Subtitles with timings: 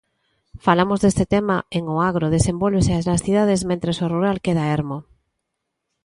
[0.65, 5.01] Falamos deste tema en 'O agro desenvólvese nas cidades mentres o rural queda ermo'.